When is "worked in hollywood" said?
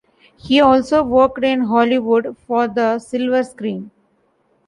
1.03-2.35